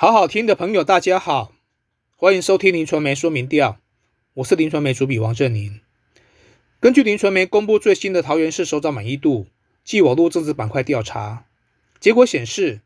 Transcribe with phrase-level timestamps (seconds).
[0.00, 1.52] 好好听的朋友，大家好，
[2.16, 3.78] 欢迎收听林传媒说明调，
[4.32, 5.78] 我是林传媒主笔王振宁。
[6.80, 9.46] 根据林传媒公布最新的桃园市首长满意度
[9.84, 11.44] 暨网络政治板块调查
[12.00, 12.80] 结果显示，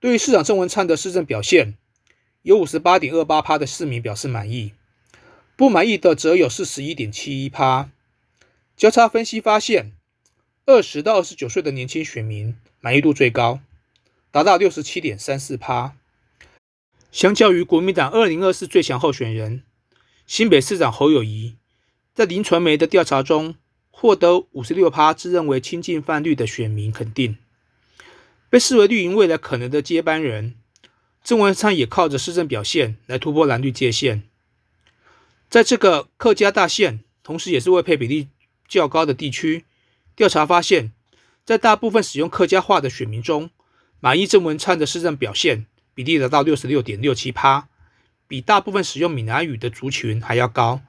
[0.00, 1.76] 对于市长郑文灿的市政表现，
[2.40, 4.72] 有五十八点二八趴的市民表示满意，
[5.58, 7.90] 不满意的则有四十一点七一趴。
[8.74, 9.92] 交叉分析发现，
[10.64, 13.60] 二十到二十九岁的年轻选民满意度最高，
[14.30, 15.94] 达到六十七点三四趴。
[17.14, 19.62] 相较于国民党二零二四最强候选人
[20.26, 21.54] 新北市长侯友谊，
[22.12, 23.54] 在林传媒的调查中
[23.92, 27.38] 获得五十六趴自认为亲近泛绿的选民肯定，
[28.50, 30.56] 被视为绿营未来可能的接班人。
[31.22, 34.24] 郑文灿也靠着市政表现来突破蓝绿界限。
[35.48, 38.26] 在这个客家大县，同时也是未配比例
[38.66, 39.64] 较高的地区，
[40.16, 40.90] 调查发现，
[41.44, 43.50] 在大部分使用客家话的选民中，
[44.00, 45.66] 满意郑文灿的市政表现。
[45.94, 47.68] 比例达到六十六点六七趴，
[48.26, 50.82] 比大部分使用闽南语的族群还要高。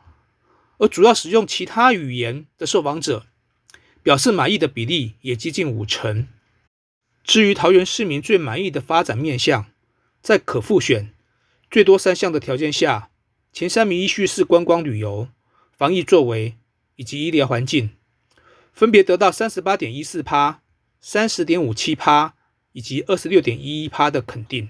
[0.77, 3.27] 而主要使用其他语言的受访者
[4.03, 6.27] 表示满意的比例也接近五成。
[7.23, 9.67] 至于桃园市民最满意的发展面向，
[10.21, 11.13] 在可复选
[11.71, 13.09] 最多三项的条件下，
[13.53, 15.29] 前三名依序是观光旅游、
[15.71, 16.55] 防疫作为
[16.97, 17.91] 以及医疗环境，
[18.73, 20.61] 分别得到三十八点一四趴、
[20.99, 22.35] 三十点五七趴
[22.73, 24.69] 以及二十六点一一趴的肯定。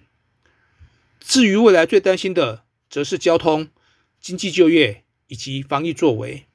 [1.27, 3.69] 至于未来最担心的，则是交通、
[4.21, 6.45] 经济就业以及防疫作为，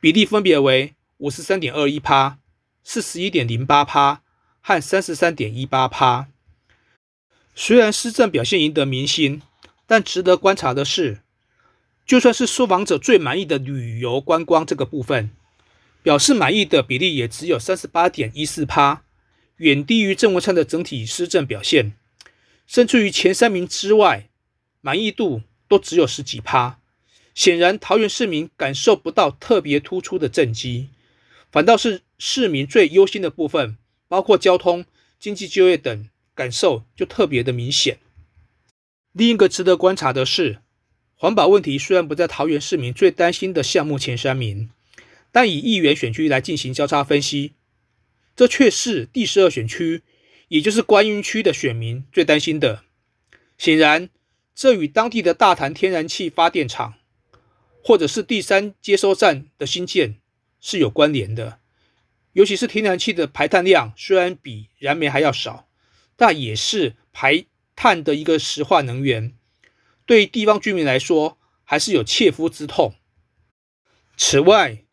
[0.00, 2.38] 比例分别为五十三点二一趴、
[2.82, 4.22] 四十一点零八趴
[4.60, 6.26] 和三十三点一八趴。
[7.54, 9.42] 虽然施政表现赢得民心，
[9.86, 11.20] 但值得观察的是，
[12.04, 15.30] 就算是受访者最满意的旅游观光这个部分，
[16.02, 19.04] 表示满意的比例也只有三十八点一四趴，
[19.58, 21.94] 远低于郑文灿的整体施政表现。
[22.68, 24.28] 甚至于前三名之外，
[24.82, 26.78] 满意度都只有十几趴。
[27.34, 30.88] 显然，桃园市民感受不到特别突出的政绩，
[31.50, 34.84] 反倒是市民最忧心的部分，包括交通、
[35.18, 37.98] 经济、就业等，感受就特别的明显。
[39.12, 40.58] 另一个值得观察的是，
[41.14, 44.68] 环保问题虽然不在桃园市民最担心的项目前三名，
[45.32, 47.52] 但以议员选区来进行交叉分析，
[48.36, 50.02] 这却是第十二选区。
[50.48, 52.82] 也就是观音区的选民最担心的，
[53.58, 54.08] 显然
[54.54, 56.94] 这与当地的大潭天然气发电厂，
[57.84, 60.16] 或者是第三接收站的新建
[60.58, 61.60] 是有关联的。
[62.32, 65.68] 尤其是天然气的排碳量虽然比燃煤还要少，
[66.16, 67.44] 但也是排
[67.76, 69.34] 碳的一个石化能源，
[70.06, 72.94] 对地方居民来说还是有切肤之痛。
[74.16, 74.84] 此外，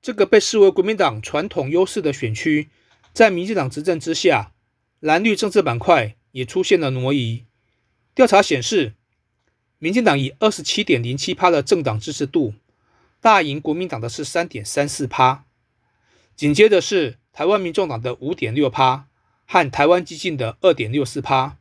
[0.00, 2.68] 这个被视为国民党传统优势的选区，
[3.12, 4.52] 在民进党执政之下。
[5.00, 7.44] 蓝绿政治板块也出现了挪移。
[8.14, 8.94] 调查显示，
[9.78, 12.54] 民进党以二十七点零七趴的政党支持度，
[13.20, 15.44] 大赢国民党的是三点三四趴。
[16.34, 19.06] 紧接着是台湾民众党的五点六趴
[19.44, 21.58] 和台湾激进的二点六四趴。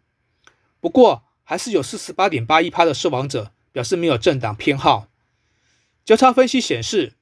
[0.79, 5.07] 不过，还是有四十八点八一趴的受访者表示没有政党偏好。
[6.05, 7.13] 交叉分析显示，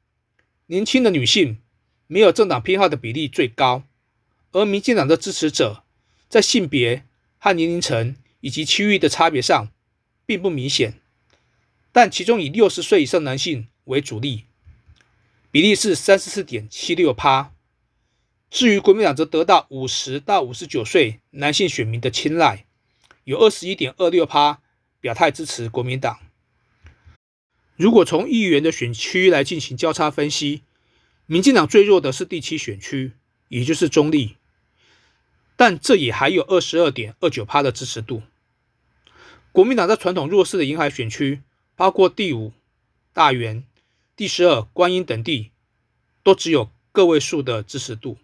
[0.67, 1.59] 年轻的女性
[2.07, 3.83] 没有政党偏好的比例最高，
[4.51, 5.82] 而民进党的支持者。
[6.33, 7.05] 在性别
[7.37, 9.67] 和年龄层以及区域的差别上，
[10.25, 10.99] 并不明显，
[11.91, 14.45] 但其中以六十岁以上男性为主力，
[15.51, 17.53] 比例是三十四点七六趴。
[18.49, 22.65] 至于国民党，则得到五十到五十九岁男性选民的青睐，
[23.25, 24.59] 有二十一点二六趴
[24.99, 26.17] 表态支持国民党。
[27.75, 30.63] 如果从议员的选区来进行交叉分析，
[31.27, 33.11] 民进党最弱的是第七选区，
[33.49, 34.37] 也就是中立。
[35.65, 38.21] 但这也还有二十二点二九趴的支持度。
[39.53, 41.41] 国民党在传统弱势的沿海选区，
[41.77, 42.51] 包括第五
[43.13, 43.63] 大园、
[44.13, 45.51] 第十二观音等地，
[46.21, 48.17] 都只有个位数的支持度。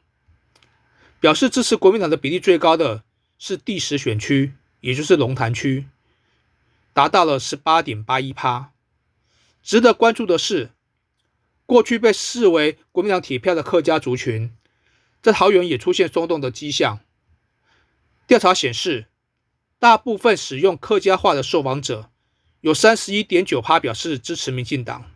[1.22, 3.06] 表示支持国民党的比例最高的
[3.38, 4.52] 是第十选区，
[4.82, 5.88] 也就是龙潭区，
[6.92, 8.74] 达到了十八点八一趴。
[9.64, 10.72] 值得关注的是，
[11.66, 14.54] 过去被视为国民党铁票的客家族群，
[15.22, 17.00] 在桃园也出现松动的迹象。
[18.30, 19.08] 调查显示，
[19.80, 22.12] 大部分使用客家话的受访者
[22.62, 25.10] 有三十一点九趴表示支持民进党，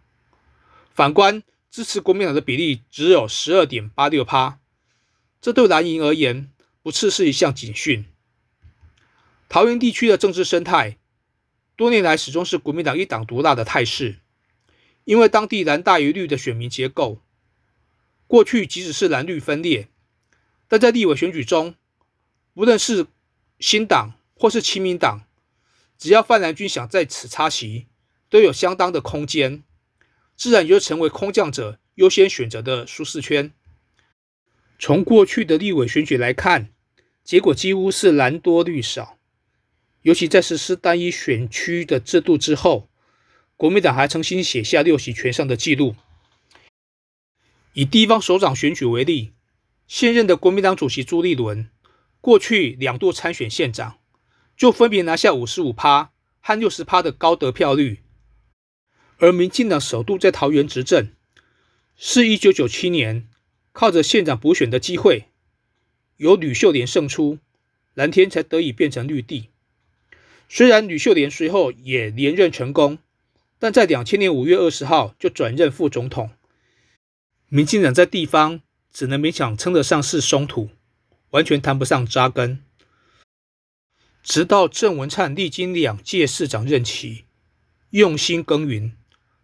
[0.96, 4.60] 反观支持国民党的比例只有十二点八六趴。
[5.40, 6.50] 这对蓝营而言，
[6.82, 8.04] 不啻是一项警讯。
[9.48, 10.98] 桃园地区的政治生态，
[11.76, 14.16] 多年来始终是国民党一党独大的态势，
[15.04, 17.22] 因为当地蓝大于绿的选民结构，
[18.26, 19.90] 过去即使是蓝绿分裂，
[20.68, 21.76] 但在立委选举中。
[22.56, 23.08] 无论是
[23.60, 25.22] 新党或是亲民党，
[25.98, 27.88] 只要范兰军想在此插旗，
[28.30, 29.64] 都有相当的空间，
[30.36, 33.52] 自然也就成为空降者优先选择的舒适圈。
[34.78, 36.70] 从过去的立委选举来看，
[37.24, 39.18] 结果几乎是蓝多绿少，
[40.02, 42.90] 尤其在实施单一选区的制度之后，
[43.56, 45.96] 国民党还重新写下六席全上的纪录。
[47.74, 49.32] 以地方首长选举为例，
[49.88, 51.70] 现任的国民党主席朱立伦，
[52.24, 53.98] 过去两度参选县长，
[54.56, 58.00] 就分别拿下五十五趴和六十趴的高得票率。
[59.18, 61.12] 而民进党首度在桃园执政，
[61.98, 63.28] 是一九九七年
[63.74, 65.26] 靠着县长补选的机会。
[66.16, 67.40] 由吕秀莲胜出，
[67.94, 69.50] 蓝天才得以变成绿地。
[70.48, 73.00] 虽然吕秀莲随后也连任成功，
[73.60, 76.30] 但在两千年五月二十号就转任副总统。
[77.50, 78.62] 民进党在地方
[78.94, 80.70] 只能勉强称得上是松土，
[81.34, 82.64] 完全谈不上扎根。
[84.24, 87.26] 直到郑文灿历经两届市长任期，
[87.90, 88.94] 用心耕耘，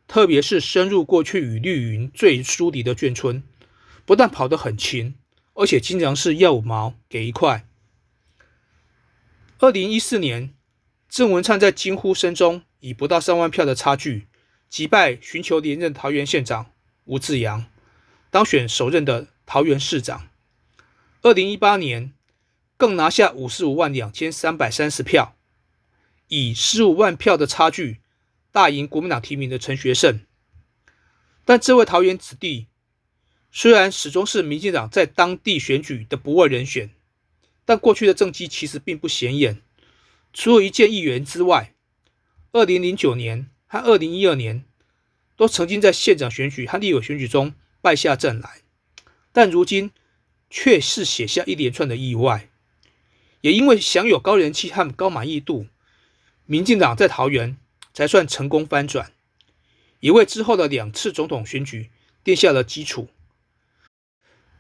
[0.08, 3.44] 特别是深入过去与绿云最疏离的眷村，
[4.06, 5.16] 不但跑得很勤。
[5.56, 7.68] 而且经常是要五毛给一块。
[9.58, 10.54] 二零一四年，
[11.10, 14.28] 郑文灿在惊呼声中，以不到三万票的差距
[14.70, 16.72] 击败寻求连任桃园县长
[17.04, 17.66] 吴志阳，
[18.30, 20.29] 当选首任的桃园市长。
[21.22, 22.14] 二零一八年，
[22.78, 25.36] 更拿下五十五万两千三百三十票，
[26.28, 28.00] 以十五万票的差距
[28.52, 30.22] 大赢国民党提名的陈学圣。
[31.44, 32.68] 但这位桃园子弟。
[33.52, 36.92] 虽然始终是民进党在当地选举的不二人选，
[37.66, 39.64] 但过去的政绩其实并不显眼。
[40.32, 41.74] 除了一届议员之外，
[42.52, 44.64] 二零零九年和二零一二年
[45.36, 48.62] 都曾经在县长选举和立委选举中败下阵来，
[49.32, 49.90] 但如今
[50.50, 52.50] 却是写下一连串的意外。
[53.42, 55.68] 也因为享有高人气和高满意度，
[56.46, 57.58] 民进党在桃园
[57.94, 59.14] 才算成功翻转，
[60.02, 61.90] 也为之后的两次总统选举
[62.24, 63.08] 奠下了基础。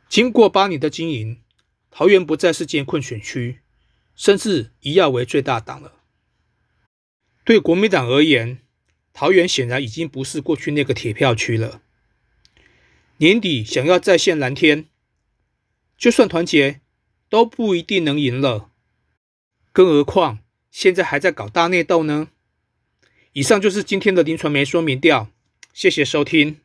[0.07, 1.41] 经过八年的经营，
[1.91, 3.59] 桃园不再是艰困选区，
[4.15, 5.93] 甚至一跃为最大党了。
[7.43, 8.59] 对国民党而言，
[9.11, 11.81] 桃园显然已经不是过去那个铁票区了。
[13.17, 14.85] 年底想要再现蓝天，
[15.99, 16.79] 就算团结，
[17.27, 18.69] 都不一定能赢了。
[19.73, 20.39] 更何况
[20.71, 22.29] 现在还在搞大内斗呢？
[23.33, 25.29] 以上就是今天的林传媒说明调，
[25.73, 26.61] 谢谢收听。